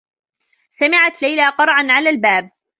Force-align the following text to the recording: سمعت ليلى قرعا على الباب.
سمعت 0.69 1.21
ليلى 1.21 1.49
قرعا 1.49 1.87
على 1.89 2.09
الباب. 2.09 2.51